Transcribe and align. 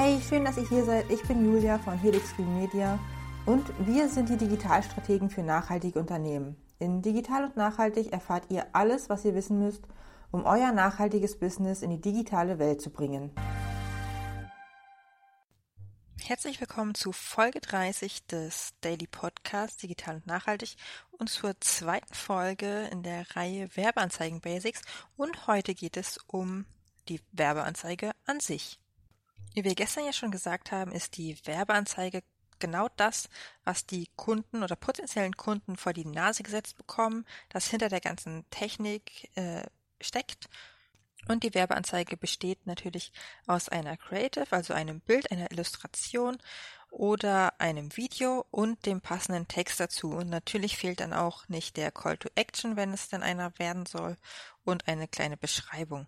Hey, 0.00 0.20
schön, 0.20 0.44
dass 0.44 0.56
ihr 0.56 0.68
hier 0.68 0.84
seid. 0.84 1.10
Ich 1.10 1.20
bin 1.24 1.44
Julia 1.44 1.76
von 1.76 1.98
Helix 1.98 2.32
Green 2.36 2.56
Media 2.56 3.00
und 3.46 3.66
wir 3.80 4.08
sind 4.08 4.28
die 4.28 4.36
Digitalstrategen 4.36 5.28
für 5.28 5.42
nachhaltige 5.42 5.98
Unternehmen. 5.98 6.56
In 6.78 7.02
Digital 7.02 7.46
und 7.46 7.56
Nachhaltig 7.56 8.12
erfahrt 8.12 8.44
ihr 8.48 8.64
alles, 8.74 9.08
was 9.08 9.24
ihr 9.24 9.34
wissen 9.34 9.58
müsst, 9.58 9.82
um 10.30 10.44
euer 10.44 10.70
nachhaltiges 10.70 11.36
Business 11.40 11.82
in 11.82 11.90
die 11.90 12.00
digitale 12.00 12.60
Welt 12.60 12.80
zu 12.80 12.90
bringen. 12.90 13.32
Herzlich 16.20 16.60
willkommen 16.60 16.94
zu 16.94 17.10
Folge 17.10 17.60
30 17.60 18.24
des 18.26 18.74
Daily 18.80 19.08
Podcasts 19.08 19.78
Digital 19.78 20.14
und 20.14 20.28
Nachhaltig 20.28 20.76
und 21.10 21.28
zur 21.28 21.60
zweiten 21.60 22.14
Folge 22.14 22.88
in 22.92 23.02
der 23.02 23.34
Reihe 23.34 23.68
Werbeanzeigen 23.74 24.40
Basics. 24.40 24.80
Und 25.16 25.48
heute 25.48 25.74
geht 25.74 25.96
es 25.96 26.20
um 26.28 26.66
die 27.08 27.20
Werbeanzeige 27.32 28.12
an 28.26 28.38
sich. 28.38 28.78
Wie 29.58 29.64
wir 29.64 29.74
gestern 29.74 30.04
ja 30.04 30.12
schon 30.12 30.30
gesagt 30.30 30.70
haben, 30.70 30.92
ist 30.92 31.16
die 31.16 31.36
Werbeanzeige 31.44 32.22
genau 32.60 32.86
das, 32.94 33.28
was 33.64 33.86
die 33.86 34.08
Kunden 34.14 34.62
oder 34.62 34.76
potenziellen 34.76 35.36
Kunden 35.36 35.76
vor 35.76 35.92
die 35.92 36.04
Nase 36.04 36.44
gesetzt 36.44 36.76
bekommen, 36.76 37.26
das 37.48 37.66
hinter 37.66 37.88
der 37.88 38.00
ganzen 38.00 38.48
Technik 38.50 39.36
äh, 39.36 39.64
steckt. 40.00 40.48
Und 41.26 41.42
die 41.42 41.54
Werbeanzeige 41.54 42.16
besteht 42.16 42.68
natürlich 42.68 43.10
aus 43.48 43.68
einer 43.68 43.96
Creative, 43.96 44.46
also 44.50 44.74
einem 44.74 45.00
Bild, 45.00 45.32
einer 45.32 45.50
Illustration 45.50 46.38
oder 46.92 47.60
einem 47.60 47.96
Video 47.96 48.46
und 48.52 48.86
dem 48.86 49.00
passenden 49.00 49.48
Text 49.48 49.80
dazu. 49.80 50.10
Und 50.10 50.28
natürlich 50.28 50.76
fehlt 50.76 51.00
dann 51.00 51.12
auch 51.12 51.48
nicht 51.48 51.76
der 51.76 51.90
Call 51.90 52.16
to 52.16 52.28
Action, 52.36 52.76
wenn 52.76 52.92
es 52.92 53.08
denn 53.08 53.24
einer 53.24 53.58
werden 53.58 53.86
soll, 53.86 54.18
und 54.62 54.86
eine 54.86 55.08
kleine 55.08 55.36
Beschreibung. 55.36 56.06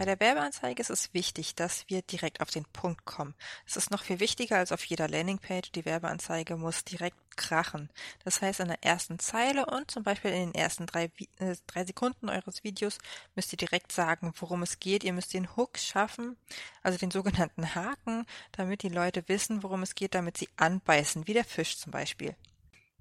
Bei 0.00 0.06
der 0.06 0.18
Werbeanzeige 0.18 0.80
ist 0.80 0.88
es 0.88 1.12
wichtig, 1.12 1.56
dass 1.56 1.84
wir 1.88 2.00
direkt 2.00 2.40
auf 2.40 2.48
den 2.48 2.64
Punkt 2.64 3.04
kommen. 3.04 3.34
Es 3.66 3.76
ist 3.76 3.90
noch 3.90 4.02
viel 4.02 4.18
wichtiger 4.18 4.56
als 4.56 4.72
auf 4.72 4.82
jeder 4.82 5.08
Landingpage. 5.08 5.72
Die 5.72 5.84
Werbeanzeige 5.84 6.56
muss 6.56 6.86
direkt 6.86 7.18
krachen. 7.36 7.90
Das 8.24 8.40
heißt, 8.40 8.60
in 8.60 8.68
der 8.68 8.82
ersten 8.82 9.18
Zeile 9.18 9.66
und 9.66 9.90
zum 9.90 10.02
Beispiel 10.02 10.30
in 10.30 10.52
den 10.52 10.54
ersten 10.54 10.86
drei, 10.86 11.10
äh, 11.36 11.54
drei 11.66 11.84
Sekunden 11.84 12.30
eures 12.30 12.64
Videos 12.64 12.96
müsst 13.34 13.52
ihr 13.52 13.58
direkt 13.58 13.92
sagen, 13.92 14.32
worum 14.38 14.62
es 14.62 14.80
geht. 14.80 15.04
Ihr 15.04 15.12
müsst 15.12 15.34
den 15.34 15.54
Hook 15.54 15.76
schaffen, 15.76 16.38
also 16.82 16.96
den 16.96 17.10
sogenannten 17.10 17.74
Haken, 17.74 18.24
damit 18.52 18.82
die 18.82 18.88
Leute 18.88 19.28
wissen, 19.28 19.62
worum 19.62 19.82
es 19.82 19.94
geht, 19.94 20.14
damit 20.14 20.38
sie 20.38 20.48
anbeißen, 20.56 21.26
wie 21.26 21.34
der 21.34 21.44
Fisch 21.44 21.76
zum 21.76 21.92
Beispiel. 21.92 22.34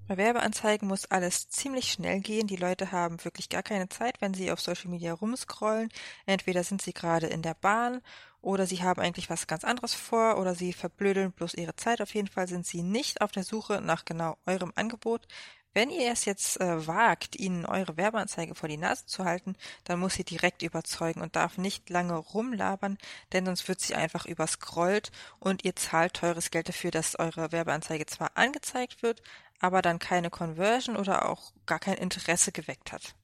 Bei 0.10 0.18
Werbeanzeigen 0.18 0.88
muss 0.88 1.06
alles 1.06 1.50
ziemlich 1.50 1.92
schnell 1.92 2.20
gehen. 2.20 2.48
Die 2.48 2.56
Leute 2.56 2.92
haben 2.92 3.24
wirklich 3.24 3.48
gar 3.48 3.62
keine 3.62 3.90
Zeit, 3.90 4.20
wenn 4.22 4.34
sie 4.34 4.52
auf 4.52 4.60
Social 4.60 4.90
Media 4.90 5.14
rumscrollen. 5.14 5.90
Entweder 6.26 6.64
sind 6.64 6.82
sie 6.82 6.94
gerade 6.94 7.28
in 7.28 7.44
der 7.44 7.54
Bahn 7.54 8.02
oder 8.42 8.66
sie 8.66 8.82
haben 8.82 9.00
eigentlich 9.00 9.30
was 9.30 9.46
ganz 9.46 9.64
anderes 9.64 9.94
vor 9.94 10.40
oder 10.40 10.56
sie 10.56 10.74
verblödeln 10.74 11.32
bloß 11.32 11.54
ihre 11.54 11.76
Zeit. 11.76 12.02
Auf 12.02 12.16
jeden 12.16 12.28
Fall 12.28 12.48
sind 12.48 12.66
sie 12.66 12.82
nicht 12.82 13.22
auf 13.22 13.32
der 13.32 13.44
Suche 13.44 13.82
nach 13.82 14.04
genau 14.04 14.36
eurem 14.48 14.74
Angebot. 14.76 15.28
Wenn 15.76 15.92
ihr 15.92 16.12
es 16.12 16.26
jetzt 16.26 16.60
äh, 16.60 16.88
wagt, 16.88 17.40
ihnen 17.40 17.68
eure 17.68 17.96
Werbeanzeige 17.96 18.56
vor 18.56 18.68
die 18.68 18.78
Nase 18.78 19.06
zu 19.06 19.26
halten, 19.26 19.56
dann 19.84 20.00
muss 20.00 20.16
sie 20.16 20.24
direkt 20.24 20.64
überzeugen 20.64 21.22
und 21.22 21.36
darf 21.36 21.60
nicht 21.60 21.92
lange 21.92 22.16
rumlabern, 22.16 22.98
denn 23.32 23.46
sonst 23.46 23.68
wird 23.68 23.80
sie 23.80 23.94
einfach 23.94 24.26
überscrollt 24.26 25.12
und 25.40 25.64
ihr 25.66 25.76
zahlt 25.76 26.16
teures 26.16 26.50
Geld 26.50 26.70
dafür, 26.70 26.90
dass 26.90 27.20
eure 27.20 27.52
Werbeanzeige 27.52 28.08
zwar 28.08 28.32
angezeigt 28.34 29.04
wird, 29.04 29.22
aber 29.60 29.82
dann 29.82 30.00
keine 30.00 30.30
Conversion 30.30 30.98
oder 30.98 31.28
auch 31.28 31.52
gar 31.66 31.80
kein 31.80 31.96
Interesse 31.96 32.52
geweckt 32.52 32.92
hat. 32.92 33.16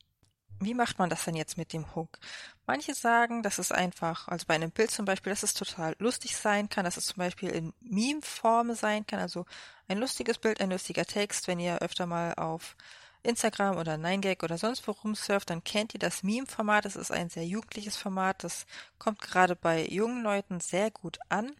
Wie 0.59 0.73
macht 0.73 0.99
man 0.99 1.09
das 1.09 1.25
denn 1.25 1.35
jetzt 1.35 1.57
mit 1.57 1.73
dem 1.73 1.95
Hook? 1.95 2.17
Manche 2.65 2.93
sagen, 2.93 3.43
dass 3.43 3.57
es 3.57 3.71
einfach, 3.71 4.29
also 4.29 4.45
bei 4.47 4.55
einem 4.55 4.71
Bild 4.71 4.89
zum 4.89 5.05
Beispiel, 5.05 5.31
dass 5.31 5.43
es 5.43 5.53
total 5.53 5.95
lustig 5.99 6.37
sein 6.37 6.69
kann, 6.69 6.85
dass 6.85 6.97
es 6.97 7.07
zum 7.07 7.17
Beispiel 7.17 7.49
in 7.49 7.73
Meme-Form 7.81 8.73
sein 8.73 9.05
kann, 9.05 9.19
also 9.19 9.45
ein 9.87 9.97
lustiges 9.97 10.37
Bild, 10.37 10.61
ein 10.61 10.71
lustiger 10.71 11.05
Text. 11.05 11.47
Wenn 11.47 11.59
ihr 11.59 11.79
öfter 11.79 12.05
mal 12.05 12.33
auf 12.35 12.77
Instagram 13.23 13.77
oder 13.77 13.95
9gag 13.95 14.43
oder 14.43 14.57
sonst 14.57 14.87
wo 14.87 14.91
rumsurft, 14.91 15.49
dann 15.49 15.63
kennt 15.63 15.93
ihr 15.93 15.99
das 15.99 16.23
Meme-Format. 16.23 16.85
Das 16.85 16.95
ist 16.95 17.11
ein 17.11 17.29
sehr 17.29 17.45
jugendliches 17.45 17.97
Format. 17.97 18.43
Das 18.43 18.65
kommt 18.97 19.21
gerade 19.21 19.55
bei 19.55 19.85
jungen 19.85 20.23
Leuten 20.23 20.61
sehr 20.61 20.89
gut 20.89 21.19
an. 21.27 21.51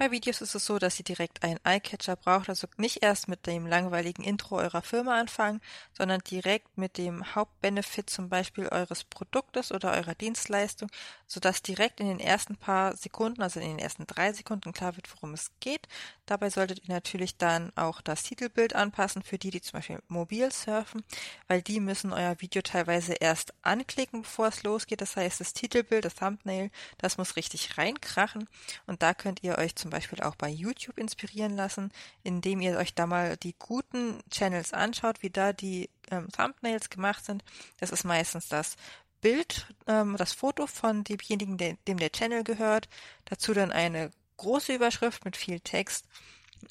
Bei 0.00 0.10
Videos 0.10 0.40
ist 0.40 0.54
es 0.54 0.64
so, 0.64 0.78
dass 0.78 0.98
ihr 0.98 1.04
direkt 1.04 1.42
einen 1.42 1.60
Eyecatcher 1.62 2.16
braucht, 2.16 2.48
also 2.48 2.66
nicht 2.78 3.02
erst 3.02 3.28
mit 3.28 3.46
dem 3.46 3.66
langweiligen 3.66 4.24
Intro 4.24 4.56
eurer 4.56 4.80
Firma 4.80 5.20
anfangen, 5.20 5.60
sondern 5.92 6.20
direkt 6.20 6.78
mit 6.78 6.96
dem 6.96 7.34
Hauptbenefit 7.34 8.08
zum 8.08 8.30
Beispiel 8.30 8.66
eures 8.68 9.04
Produktes 9.04 9.72
oder 9.72 9.92
eurer 9.92 10.14
Dienstleistung, 10.14 10.90
sodass 11.26 11.60
direkt 11.60 12.00
in 12.00 12.08
den 12.08 12.18
ersten 12.18 12.56
paar 12.56 12.96
Sekunden, 12.96 13.42
also 13.42 13.60
in 13.60 13.68
den 13.68 13.78
ersten 13.78 14.06
drei 14.06 14.32
Sekunden 14.32 14.72
klar 14.72 14.96
wird, 14.96 15.14
worum 15.14 15.34
es 15.34 15.50
geht. 15.60 15.86
Dabei 16.24 16.48
solltet 16.48 16.88
ihr 16.88 16.94
natürlich 16.94 17.36
dann 17.36 17.70
auch 17.76 18.00
das 18.00 18.22
Titelbild 18.22 18.74
anpassen 18.74 19.22
für 19.22 19.36
die, 19.36 19.50
die 19.50 19.60
zum 19.60 19.80
Beispiel 19.80 19.98
mobil 20.08 20.50
surfen, 20.50 21.04
weil 21.46 21.60
die 21.60 21.78
müssen 21.78 22.14
euer 22.14 22.40
Video 22.40 22.62
teilweise 22.62 23.12
erst 23.12 23.52
anklicken, 23.60 24.22
bevor 24.22 24.46
es 24.46 24.62
losgeht. 24.62 25.02
Das 25.02 25.16
heißt, 25.16 25.40
das 25.40 25.52
Titelbild, 25.52 26.06
das 26.06 26.14
Thumbnail, 26.14 26.70
das 26.96 27.18
muss 27.18 27.36
richtig 27.36 27.76
reinkrachen 27.76 28.48
und 28.86 29.02
da 29.02 29.12
könnt 29.12 29.42
ihr 29.42 29.58
euch 29.58 29.76
zum 29.76 29.89
zum 29.90 29.98
Beispiel 29.98 30.20
auch 30.20 30.36
bei 30.36 30.48
YouTube 30.48 30.98
inspirieren 30.98 31.56
lassen, 31.56 31.90
indem 32.22 32.60
ihr 32.60 32.76
euch 32.78 32.94
da 32.94 33.06
mal 33.06 33.36
die 33.36 33.56
guten 33.58 34.20
Channels 34.30 34.72
anschaut, 34.72 35.20
wie 35.22 35.30
da 35.30 35.52
die 35.52 35.90
ähm, 36.12 36.28
Thumbnails 36.28 36.90
gemacht 36.90 37.24
sind. 37.24 37.42
Das 37.78 37.90
ist 37.90 38.04
meistens 38.04 38.46
das 38.48 38.76
Bild, 39.20 39.66
ähm, 39.88 40.16
das 40.16 40.32
Foto 40.32 40.68
von 40.68 41.02
demjenigen, 41.02 41.58
dem, 41.58 41.76
dem 41.88 41.98
der 41.98 42.12
Channel 42.12 42.44
gehört. 42.44 42.88
Dazu 43.24 43.52
dann 43.52 43.72
eine 43.72 44.12
große 44.36 44.74
Überschrift 44.74 45.24
mit 45.24 45.36
viel 45.36 45.58
Text 45.58 46.06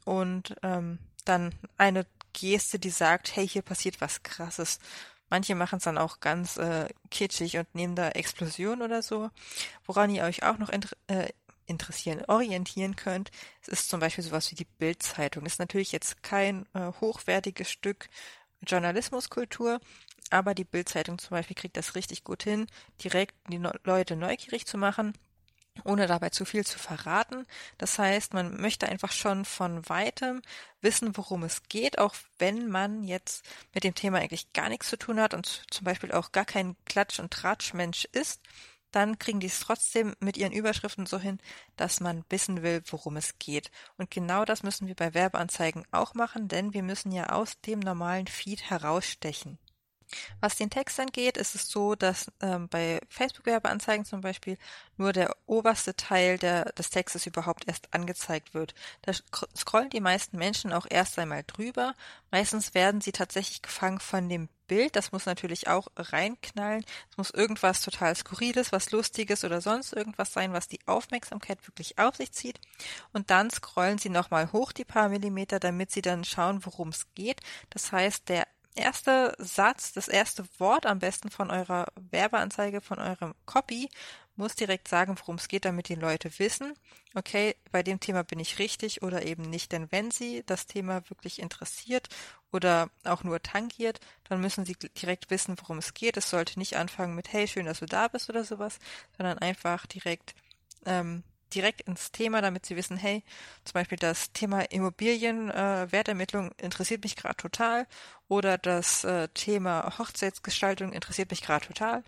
und 0.05 0.55
ähm, 0.63 0.99
dann 1.25 1.53
eine 1.77 2.05
Geste, 2.31 2.79
die 2.79 2.89
sagt, 2.89 3.35
hey, 3.35 3.45
hier 3.45 3.63
passiert 3.63 3.99
was 3.99 4.23
Krasses. 4.23 4.79
Manche 5.29 5.55
machen 5.55 5.77
es 5.77 5.83
dann 5.83 5.97
auch 5.97 6.21
ganz 6.21 6.55
äh, 6.55 6.87
kitschig 7.11 7.57
und 7.57 7.75
nehmen 7.75 7.95
da 7.95 8.09
Explosion 8.09 8.81
oder 8.81 9.01
so. 9.01 9.29
Woran 9.85 10.09
ihr 10.09 10.23
euch 10.23 10.43
auch 10.43 10.57
noch 10.57 10.69
äh, 10.69 11.27
interessieren, 11.69 12.23
orientieren 12.27 12.95
könnt. 12.95 13.31
Es 13.61 13.67
ist 13.67 13.89
zum 13.89 13.99
Beispiel 13.99 14.23
sowas 14.23 14.51
wie 14.51 14.55
die 14.55 14.65
Bildzeitung. 14.65 15.45
Ist 15.45 15.59
natürlich 15.59 15.91
jetzt 15.91 16.23
kein 16.23 16.65
äh, 16.73 16.91
hochwertiges 16.99 17.69
Stück 17.69 18.09
Journalismuskultur, 18.65 19.79
aber 20.31 20.53
die 20.53 20.65
Bildzeitung 20.65 21.17
zum 21.17 21.31
Beispiel 21.31 21.55
kriegt 21.55 21.77
das 21.77 21.95
richtig 21.95 22.23
gut 22.23 22.43
hin, 22.43 22.67
direkt 23.03 23.35
die 23.49 23.59
no 23.59 23.71
Leute 23.83 24.15
neugierig 24.15 24.65
zu 24.65 24.77
machen 24.77 25.13
ohne 25.85 26.07
dabei 26.07 26.29
zu 26.29 26.45
viel 26.45 26.65
zu 26.65 26.79
verraten. 26.79 27.45
Das 27.77 27.97
heißt, 27.99 28.33
man 28.33 28.59
möchte 28.59 28.87
einfach 28.87 29.11
schon 29.11 29.45
von 29.45 29.87
weitem 29.87 30.41
wissen, 30.81 31.15
worum 31.17 31.43
es 31.43 31.63
geht, 31.63 31.99
auch 31.99 32.15
wenn 32.37 32.69
man 32.69 33.03
jetzt 33.03 33.45
mit 33.73 33.83
dem 33.83 33.95
Thema 33.95 34.19
eigentlich 34.19 34.51
gar 34.53 34.69
nichts 34.69 34.89
zu 34.89 34.97
tun 34.97 35.19
hat 35.19 35.33
und 35.33 35.63
zum 35.69 35.85
Beispiel 35.85 36.11
auch 36.11 36.31
gar 36.31 36.45
kein 36.45 36.75
Klatsch- 36.85 37.19
und 37.19 37.31
Tratschmensch 37.31 38.05
ist 38.11 38.41
dann 38.91 39.19
kriegen 39.19 39.39
die 39.39 39.47
es 39.47 39.59
trotzdem 39.59 40.15
mit 40.19 40.37
ihren 40.37 40.51
Überschriften 40.51 41.05
so 41.05 41.19
hin, 41.19 41.39
dass 41.75 41.99
man 41.99 42.25
wissen 42.29 42.63
will, 42.63 42.81
worum 42.89 43.17
es 43.17 43.37
geht. 43.39 43.71
Und 43.97 44.11
genau 44.11 44.45
das 44.45 44.63
müssen 44.63 44.87
wir 44.87 44.95
bei 44.95 45.13
Werbeanzeigen 45.13 45.85
auch 45.91 46.13
machen, 46.13 46.47
denn 46.47 46.73
wir 46.73 46.83
müssen 46.83 47.11
ja 47.11 47.29
aus 47.29 47.59
dem 47.61 47.79
normalen 47.79 48.27
Feed 48.27 48.69
herausstechen. 48.69 49.59
Was 50.41 50.55
den 50.55 50.69
Text 50.69 50.99
angeht, 50.99 51.37
ist 51.37 51.55
es 51.55 51.69
so, 51.69 51.95
dass 51.95 52.31
ähm, 52.41 52.67
bei 52.67 52.99
Facebook-Werbeanzeigen 53.09 54.05
zum 54.05 54.21
Beispiel 54.21 54.57
nur 54.97 55.13
der 55.13 55.35
oberste 55.45 55.95
Teil 55.95 56.37
der, 56.37 56.65
des 56.73 56.89
Textes 56.89 57.25
überhaupt 57.25 57.67
erst 57.67 57.93
angezeigt 57.93 58.53
wird. 58.53 58.73
Da 59.03 59.13
scrollen 59.55 59.89
die 59.89 60.01
meisten 60.01 60.37
Menschen 60.37 60.73
auch 60.73 60.87
erst 60.89 61.19
einmal 61.19 61.43
drüber. 61.45 61.93
Meistens 62.31 62.73
werden 62.73 63.01
sie 63.01 63.11
tatsächlich 63.11 63.61
gefangen 63.61 63.99
von 63.99 64.29
dem 64.29 64.49
Bild. 64.67 64.95
Das 64.95 65.11
muss 65.11 65.25
natürlich 65.25 65.67
auch 65.67 65.87
reinknallen. 65.97 66.85
Es 67.11 67.17
muss 67.17 67.31
irgendwas 67.31 67.81
total 67.81 68.15
Skurriles, 68.15 68.71
was 68.71 68.91
Lustiges 68.91 69.43
oder 69.43 69.59
sonst 69.59 69.91
irgendwas 69.91 70.31
sein, 70.31 70.53
was 70.53 70.69
die 70.69 70.79
Aufmerksamkeit 70.85 71.67
wirklich 71.67 71.97
auf 71.97 72.15
sich 72.15 72.31
zieht. 72.31 72.61
Und 73.11 73.29
dann 73.31 73.49
scrollen 73.49 73.97
sie 73.97 74.09
nochmal 74.09 74.53
hoch 74.53 74.71
die 74.71 74.85
paar 74.85 75.09
Millimeter, 75.09 75.59
damit 75.59 75.91
sie 75.91 76.01
dann 76.01 76.23
schauen, 76.23 76.65
worum 76.65 76.89
es 76.89 77.07
geht. 77.15 77.41
Das 77.69 77.91
heißt, 77.91 78.29
der 78.29 78.47
erste 78.79 79.35
Satz, 79.37 79.93
das 79.93 80.07
erste 80.07 80.45
Wort 80.57 80.85
am 80.85 80.99
besten 80.99 81.29
von 81.29 81.51
eurer 81.51 81.87
Werbeanzeige, 82.11 82.81
von 82.81 82.99
eurem 82.99 83.35
Copy, 83.45 83.89
muss 84.35 84.55
direkt 84.55 84.87
sagen, 84.87 85.15
worum 85.19 85.35
es 85.35 85.49
geht, 85.49 85.65
damit 85.65 85.89
die 85.89 85.95
Leute 85.95 86.39
wissen, 86.39 86.73
okay, 87.13 87.55
bei 87.71 87.83
dem 87.83 87.99
Thema 87.99 88.23
bin 88.23 88.39
ich 88.39 88.57
richtig 88.57 89.03
oder 89.03 89.25
eben 89.25 89.43
nicht. 89.43 89.71
Denn 89.71 89.91
wenn 89.91 90.11
sie 90.11 90.43
das 90.45 90.65
Thema 90.65 91.07
wirklich 91.09 91.39
interessiert 91.39 92.07
oder 92.51 92.89
auch 93.03 93.23
nur 93.23 93.41
tangiert, 93.41 93.99
dann 94.23 94.39
müssen 94.41 94.65
sie 94.65 94.75
direkt 94.75 95.29
wissen, 95.29 95.55
worum 95.59 95.77
es 95.79 95.93
geht. 95.93 96.17
Es 96.17 96.29
sollte 96.29 96.57
nicht 96.57 96.77
anfangen 96.77 97.15
mit, 97.15 97.33
hey, 97.33 97.47
schön, 97.47 97.65
dass 97.65 97.79
du 97.79 97.85
da 97.85 98.07
bist 98.07 98.29
oder 98.29 98.43
sowas, 98.43 98.79
sondern 99.17 99.37
einfach 99.39 99.85
direkt 99.85 100.35
ähm, 100.85 101.23
direkt 101.49 101.81
ins 101.81 102.11
Thema, 102.11 102.41
damit 102.41 102.65
sie 102.65 102.75
wissen, 102.75 102.97
hey, 102.97 103.23
zum 103.65 103.73
Beispiel 103.73 103.97
das 103.97 104.31
Thema 104.31 104.61
Immobilien, 104.71 105.49
äh, 105.49 105.87
interessiert 106.61 107.03
mich 107.03 107.15
gerade 107.15 107.37
total 107.37 107.87
oder 108.27 108.57
das 108.57 109.03
äh, 109.03 109.27
Thema 109.29 109.97
Hochzeitsgestaltung 109.97 110.93
interessiert 110.93 111.31
mich 111.31 111.41
gerade 111.41 111.65
total 111.65 112.03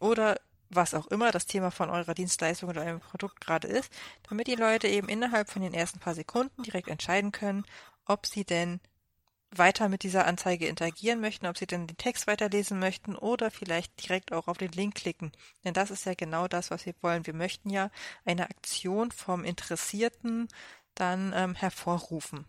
oder 0.00 0.36
was 0.70 0.94
auch 0.94 1.06
immer 1.08 1.30
das 1.30 1.46
Thema 1.46 1.70
von 1.70 1.90
eurer 1.90 2.14
Dienstleistung 2.14 2.68
oder 2.68 2.82
eurem 2.82 3.00
Produkt 3.00 3.40
gerade 3.40 3.68
ist, 3.68 3.92
damit 4.28 4.46
die 4.46 4.54
Leute 4.54 4.88
eben 4.88 5.08
innerhalb 5.08 5.48
von 5.50 5.62
den 5.62 5.74
ersten 5.74 6.00
paar 6.00 6.14
Sekunden 6.14 6.62
direkt 6.62 6.88
entscheiden 6.88 7.32
können, 7.32 7.64
ob 8.06 8.26
sie 8.26 8.44
denn 8.44 8.80
weiter 9.58 9.88
mit 9.88 10.02
dieser 10.02 10.26
Anzeige 10.26 10.66
interagieren 10.66 11.20
möchten, 11.20 11.46
ob 11.46 11.58
sie 11.58 11.66
denn 11.66 11.86
den 11.86 11.96
Text 11.96 12.26
weiterlesen 12.26 12.78
möchten 12.78 13.16
oder 13.16 13.50
vielleicht 13.50 14.02
direkt 14.02 14.32
auch 14.32 14.48
auf 14.48 14.58
den 14.58 14.72
Link 14.72 14.94
klicken. 14.94 15.32
Denn 15.64 15.74
das 15.74 15.90
ist 15.90 16.06
ja 16.06 16.14
genau 16.14 16.48
das, 16.48 16.70
was 16.70 16.86
wir 16.86 16.94
wollen. 17.00 17.26
Wir 17.26 17.34
möchten 17.34 17.70
ja 17.70 17.90
eine 18.24 18.48
Aktion 18.50 19.10
vom 19.10 19.44
Interessierten 19.44 20.48
dann 20.94 21.32
ähm, 21.34 21.54
hervorrufen. 21.54 22.44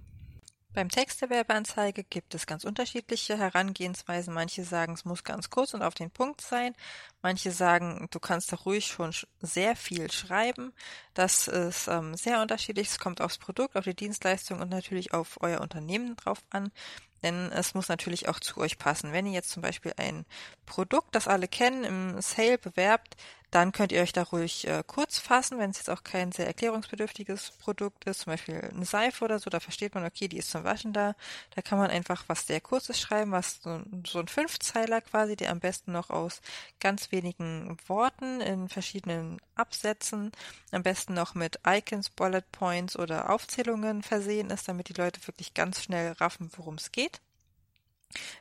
Beim 0.76 0.90
Text 0.90 1.22
der 1.22 1.30
Werbeanzeige 1.30 2.04
gibt 2.04 2.36
es 2.36 2.46
ganz 2.46 2.66
unterschiedliche 2.66 3.38
Herangehensweisen. 3.38 4.34
Manche 4.34 4.66
sagen, 4.66 4.92
es 4.92 5.06
muss 5.06 5.24
ganz 5.24 5.50
kurz 5.50 5.74
und 5.74 5.82
auf 5.82 5.94
den 5.94 6.12
Punkt 6.12 6.42
sein. 6.42 6.76
Manche 7.22 7.52
sagen, 7.52 8.10
du 8.12 8.20
kannst 8.20 8.52
da 8.52 8.58
ruhig 8.58 8.88
schon 8.88 9.14
sehr 9.40 9.78
viel 9.78 10.12
schreiben. 10.12 10.74
Das 11.14 11.48
ist 11.48 11.88
ähm, 11.88 12.18
sehr 12.18 12.42
unterschiedlich. 12.42 12.90
Es 12.90 13.00
kommt 13.00 13.22
aufs 13.22 13.38
Produkt, 13.38 13.78
auf 13.78 13.86
die 13.86 13.96
Dienstleistung 13.96 14.60
und 14.60 14.70
natürlich 14.70 15.14
auf 15.14 15.38
euer 15.40 15.62
Unternehmen 15.62 16.18
drauf 16.18 16.44
an. 16.50 16.74
Denn 17.24 17.54
es 17.54 17.74
muss 17.74 17.88
natürlich 17.88 18.28
auch 18.28 18.42
zu 18.42 18.58
euch 18.60 18.78
passen. 18.78 19.14
Wenn 19.14 19.28
ihr 19.28 19.32
jetzt 19.32 19.52
zum 19.52 19.62
Beispiel 19.62 19.94
ein 19.96 20.26
Produkt, 20.66 21.16
das 21.16 21.30
alle 21.30 21.48
kennen, 21.48 21.86
im 21.86 22.22
Sale 22.22 22.58
bewerbt, 22.58 23.16
dann 23.56 23.72
könnt 23.72 23.94
ihr 23.94 24.02
euch 24.02 24.12
da 24.12 24.24
ruhig 24.24 24.68
äh, 24.68 24.84
kurz 24.86 25.18
fassen, 25.18 25.58
wenn 25.60 25.70
es 25.70 25.78
jetzt 25.78 25.90
auch 25.90 26.04
kein 26.04 26.34
sehr 26.34 26.46
erklärungsbedürftiges 26.46 27.52
Produkt 27.52 28.04
ist, 28.04 28.20
zum 28.20 28.34
Beispiel 28.34 28.70
eine 28.76 28.84
Seife 28.84 29.24
oder 29.24 29.40
so, 29.40 29.50
da 29.50 29.62
versteht 29.62 29.96
man, 29.96 30.04
okay, 30.04 30.28
die 30.28 30.40
ist 30.40 30.52
zum 30.52 30.66
Waschen 30.66 30.92
da. 30.92 31.16
Da 31.56 31.62
kann 31.62 31.78
man 31.78 31.90
einfach 31.90 32.26
was 32.28 32.46
sehr 32.46 32.60
Kurzes 32.60 33.00
schreiben, 33.00 33.32
was 33.32 33.62
so, 33.64 33.82
so 34.06 34.20
ein 34.20 34.28
Fünfzeiler 34.28 35.00
quasi, 35.00 35.38
der 35.38 35.52
am 35.52 35.62
besten 35.62 35.94
noch 35.94 36.10
aus 36.10 36.42
ganz 36.82 37.14
wenigen 37.14 37.78
Worten 37.88 38.42
in 38.42 38.68
verschiedenen 38.68 39.40
Absätzen, 39.56 40.34
am 40.74 40.84
besten 40.84 41.14
noch 41.14 41.34
mit 41.34 41.60
Icons, 41.66 42.10
Bullet 42.10 42.44
Points 42.52 43.00
oder 43.00 43.30
Aufzählungen 43.30 44.04
versehen 44.04 44.50
ist, 44.50 44.68
damit 44.68 44.90
die 44.90 45.00
Leute 45.02 45.26
wirklich 45.28 45.54
ganz 45.54 45.82
schnell 45.82 46.12
raffen, 46.12 46.52
worum 46.58 46.76
es 46.76 46.92
geht. 46.92 47.22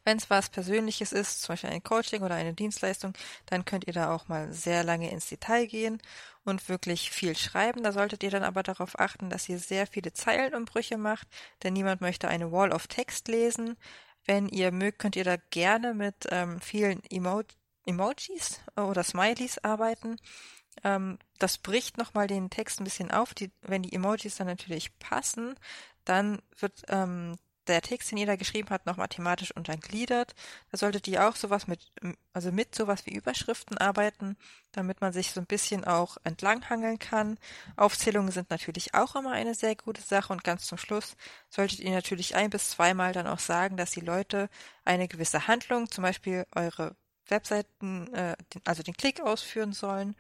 Wenn 0.05 0.19
es 0.19 0.31
was 0.31 0.51
Persönliches 0.51 1.13
ist, 1.13 1.43
zum 1.43 1.55
Beispiel 1.55 1.71
ein 1.71 1.83
Coaching 1.83 2.23
oder 2.23 2.35
eine 2.35 2.55
Dienstleistung, 2.55 3.15
dann 3.47 3.65
könnt 3.65 3.87
ihr 3.87 3.93
da 3.93 4.15
auch 4.15 4.29
mal 4.29 4.53
sehr 4.53 4.85
lange 4.85 5.11
ins 5.11 5.29
Detail 5.29 5.67
gehen 5.67 6.01
und 6.45 6.69
wirklich 6.69 7.11
viel 7.11 7.37
schreiben. 7.37 7.83
Da 7.83 7.93
solltet 7.93 8.23
ihr 8.23 8.31
dann 8.31 8.45
aber 8.45 8.63
darauf 8.63 8.99
achten, 8.99 9.31
dass 9.31 9.49
ihr 9.49 9.59
sehr 9.59 9.87
viele 9.87 10.13
Zeilenumbrüche 10.13 10.99
macht, 10.99 11.29
denn 11.63 11.73
niemand 11.73 12.01
möchte 12.01 12.29
eine 12.29 12.53
Wall 12.53 12.73
of 12.73 12.87
Text 12.87 13.29
lesen. 13.29 13.77
Wenn 14.25 14.49
ihr 14.49 14.73
mögt, 14.73 14.99
könnt 14.99 15.17
ihr 15.17 15.25
da 15.25 15.37
gerne 15.51 15.95
mit 15.95 16.27
ähm, 16.31 16.61
vielen 16.61 17.03
Emo 17.11 17.43
Emojis 17.87 18.61
oder 18.77 19.05
Smileys 19.05 19.59
arbeiten. 19.59 20.17
Ähm, 20.83 21.19
das 21.39 21.59
bricht 21.59 21.99
nochmal 21.99 22.27
den 22.27 22.51
Text 22.51 22.81
ein 22.81 22.85
bisschen 22.85 23.11
auf. 23.11 23.35
Die, 23.35 23.51
wenn 23.61 23.83
die 23.83 23.93
Emojis 23.93 24.37
dann 24.37 24.47
natürlich 24.47 24.99
passen, 24.99 25.55
dann 26.05 26.41
wird 26.59 26.83
ähm, 26.89 27.37
der 27.69 27.83
Text, 27.83 28.11
den 28.11 28.19
jeder 28.19 28.37
geschrieben 28.37 28.71
hat, 28.71 28.87
noch 28.87 28.97
mathematisch 28.97 29.53
untergliedert. 29.55 30.35
Da 30.71 30.79
solltet 30.79 31.09
ihr 31.09 31.29
auch 31.29 31.37
sowas 31.37 31.67
mit, 31.67 31.93
also 32.33 32.53
mit 32.53 32.75
sowas 32.75 33.07
wie 33.07 33.15
Überschriften 33.15 33.79
arbeiten, 33.79 34.37
damit 34.73 35.01
man 35.01 35.13
sich 35.13 35.33
so 35.33 35.41
ein 35.41 35.47
bisschen 35.47 35.85
auch 35.85 36.17
entlanghangeln 36.25 36.99
kann. 36.99 37.39
Aufzählungen 37.77 38.33
sind 38.33 38.51
natürlich 38.51 38.95
auch 38.95 39.17
immer 39.17 39.33
eine 39.33 39.55
sehr 39.55 39.77
gute 39.77 40.03
Sache 40.03 40.33
und 40.33 40.45
ganz 40.45 40.67
zum 40.67 40.79
Schluss 40.79 41.17
solltet 41.49 41.81
ihr 41.81 41.93
natürlich 41.93 42.35
ein 42.37 42.51
bis 42.51 42.71
zweimal 42.71 43.13
dann 43.13 43.27
auch 43.27 43.39
sagen, 43.39 43.77
dass 43.77 43.91
die 43.91 44.01
Leute 44.01 44.49
eine 44.85 45.09
gewisse 45.09 45.47
Handlung, 45.47 45.91
zum 45.91 46.03
Beispiel 46.03 46.47
eure 46.55 46.97
Webseiten, 47.29 48.13
äh, 48.15 48.37
also 48.65 48.83
den 48.83 48.95
Klick 48.95 49.21
ausführen 49.21 49.73
sollen. 49.73 50.15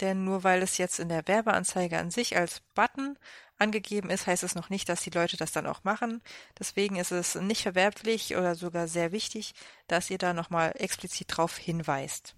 Denn 0.00 0.24
nur 0.24 0.44
weil 0.44 0.62
es 0.62 0.78
jetzt 0.78 0.98
in 0.98 1.08
der 1.08 1.26
Werbeanzeige 1.26 1.98
an 1.98 2.10
sich 2.10 2.36
als 2.36 2.60
Button 2.74 3.18
angegeben 3.58 4.10
ist, 4.10 4.26
heißt 4.26 4.44
es 4.44 4.54
noch 4.54 4.70
nicht, 4.70 4.88
dass 4.88 5.02
die 5.02 5.10
Leute 5.10 5.36
das 5.36 5.52
dann 5.52 5.66
auch 5.66 5.84
machen. 5.84 6.22
Deswegen 6.58 6.96
ist 6.96 7.10
es 7.10 7.34
nicht 7.34 7.62
verwerblich 7.62 8.36
oder 8.36 8.54
sogar 8.54 8.86
sehr 8.86 9.12
wichtig, 9.12 9.54
dass 9.88 10.10
ihr 10.10 10.18
da 10.18 10.32
nochmal 10.32 10.72
explizit 10.76 11.36
drauf 11.36 11.56
hinweist. 11.56 12.34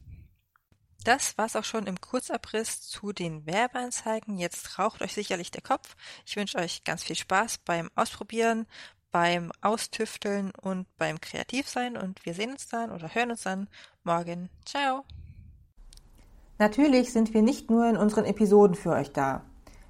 Das 1.05 1.39
war's 1.39 1.57
auch 1.57 1.65
schon 1.65 1.87
im 1.87 2.01
Kurzabriss 2.01 2.83
zu 2.83 3.13
den 3.13 3.47
Werbeanzeigen. 3.47 4.37
Jetzt 4.37 4.79
raucht 4.79 5.01
euch 5.01 5.15
sicherlich 5.15 5.51
der 5.51 5.63
Kopf. 5.63 5.97
Ich 6.27 6.37
wünsche 6.37 6.59
euch 6.59 6.85
ganz 6.85 7.05
viel 7.05 7.17
Spaß 7.17 7.59
beim 7.59 7.91
Ausprobieren, 7.95 8.67
beim 9.11 9.51
Austüfteln 9.61 10.53
und 10.61 10.87
beim 10.97 11.21
Kreativsein 11.21 11.97
und 11.97 12.25
wir 12.25 12.35
sehen 12.35 12.53
uns 12.53 12.69
dann 12.69 12.91
oder 12.91 13.15
hören 13.15 13.31
uns 13.31 13.43
dann 13.43 13.69
morgen. 14.05 14.51
Ciao! 14.65 15.05
Natürlich 16.61 17.11
sind 17.11 17.33
wir 17.33 17.41
nicht 17.41 17.71
nur 17.71 17.89
in 17.89 17.97
unseren 17.97 18.27
Episoden 18.27 18.77
für 18.77 18.91
euch 18.91 19.15
da. 19.15 19.41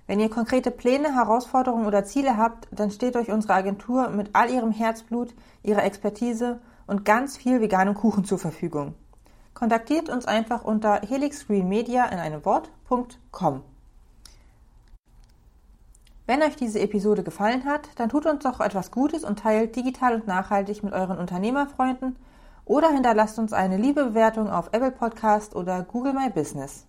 Wenn 0.07 0.21
ihr 0.21 0.31
konkrete 0.31 0.71
Pläne, 0.71 1.13
Herausforderungen 1.13 1.85
oder 1.85 2.05
Ziele 2.05 2.37
habt, 2.37 2.69
dann 2.71 2.93
steht 2.93 3.17
euch 3.17 3.29
unsere 3.29 3.55
Agentur 3.55 4.11
mit 4.11 4.31
all 4.35 4.49
ihrem 4.51 4.71
Herzblut, 4.71 5.35
ihrer 5.65 5.83
Expertise 5.83 6.61
und 6.87 7.05
ganz 7.05 7.37
viel 7.37 7.61
veganem 7.61 7.95
Kuchen 7.95 8.25
zur 8.25 8.39
Verfügung. 8.39 8.95
Kontaktiert 9.53 10.11
uns 10.11 10.27
einfach 10.27 10.63
unter 10.63 11.01
helixgreenmedia 11.01 12.05
in 12.05 12.21
einem 12.21 12.45
Wort.com. 12.45 13.65
Wenn 16.29 16.43
euch 16.45 16.55
diese 16.55 16.79
Episode 16.79 17.25
gefallen 17.25 17.65
hat, 17.65 17.89
dann 17.97 18.11
tut 18.11 18.27
uns 18.27 18.45
doch 18.45 18.61
etwas 18.61 18.93
Gutes 18.93 19.25
und 19.25 19.41
teilt 19.41 19.75
digital 19.75 20.15
und 20.15 20.29
nachhaltig 20.29 20.85
mit 20.85 20.93
euren 20.93 21.19
Unternehmerfreunden 21.19 22.15
oder 22.65 22.91
hinterlasst 22.91 23.39
uns 23.39 23.53
eine 23.53 23.77
liebe 23.77 24.05
Bewertung 24.05 24.51
auf 24.51 24.69
Apple 24.73 24.93
Podcast 24.93 25.55
oder 25.55 25.83
Google 25.83 26.13
My 26.13 26.31
Business. 26.31 26.87